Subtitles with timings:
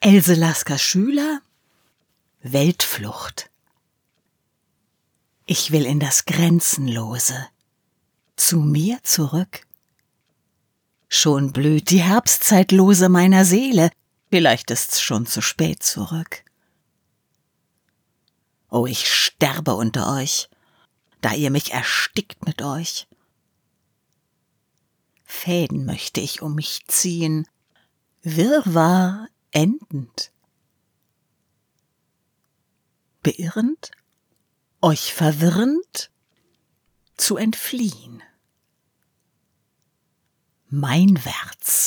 [0.00, 1.42] Else Lasker Schüler
[2.40, 3.50] Weltflucht
[5.44, 7.48] Ich will in das Grenzenlose,
[8.36, 9.66] zu mir zurück.
[11.08, 13.90] Schon blüht die Herbstzeitlose meiner Seele,
[14.30, 16.44] vielleicht ist's schon zu spät zurück.
[18.70, 20.48] Oh, ich sterbe unter euch,
[21.22, 23.08] da ihr mich erstickt mit euch.
[25.24, 27.48] Fäden möchte ich um mich ziehen,
[28.22, 30.32] Wirrwarr endend.
[33.22, 33.90] Beirrend,
[34.80, 36.10] euch verwirrend,
[37.16, 38.22] zu entfliehen.
[40.68, 41.77] Meinwärts.